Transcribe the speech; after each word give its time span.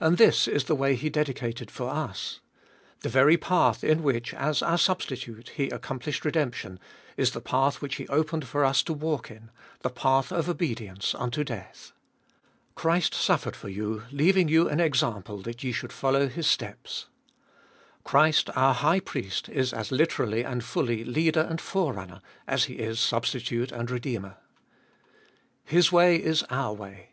And 0.00 0.18
this 0.18 0.48
is 0.48 0.64
the 0.64 0.74
way 0.74 0.96
He 0.96 1.08
dedicated 1.08 1.70
for 1.70 1.90
us. 1.90 2.40
The 3.02 3.08
very 3.08 3.36
path 3.36 3.84
in 3.84 4.02
which, 4.02 4.34
as 4.34 4.62
our 4.62 4.76
Substitute, 4.76 5.50
He 5.50 5.68
accom 5.68 6.00
plished 6.02 6.24
redemption, 6.24 6.80
is 7.16 7.30
the 7.30 7.40
path 7.40 7.80
which 7.80 7.94
He 7.94 8.08
opened 8.08 8.48
for 8.48 8.64
us 8.64 8.82
to 8.82 8.92
walk 8.92 9.30
in, 9.30 9.52
the 9.82 9.88
path 9.88 10.32
of 10.32 10.48
obedience 10.48 11.14
unto 11.14 11.44
death." 11.44 11.92
Christ 12.74 13.14
suffered 13.14 13.54
for 13.54 13.68
you, 13.68 14.02
leaving 14.10 14.48
you 14.48 14.68
an 14.68 14.80
example 14.80 15.40
that 15.42 15.62
ye 15.62 15.70
should 15.70 15.92
follow 15.92 16.26
His 16.26 16.48
steps." 16.48 17.06
Christ 18.02 18.50
our 18.56 18.74
High 18.74 18.98
Priest 18.98 19.48
is 19.48 19.72
as 19.72 19.92
literally 19.92 20.42
and 20.42 20.64
fully 20.64 21.04
Leader 21.04 21.46
and 21.48 21.60
Forerunner 21.60 22.20
as 22.48 22.64
He 22.64 22.74
is 22.74 22.98
Substitute 22.98 23.70
and 23.70 23.88
Redeemer. 23.88 24.36
His 25.64 25.92
way 25.92 26.16
is 26.16 26.42
our 26.50 26.72
way. 26.72 27.10